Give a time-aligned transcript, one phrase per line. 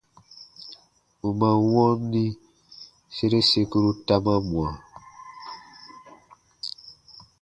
[1.27, 2.25] U man wɔnni,
[3.15, 4.69] sere sekuru ta man mwa.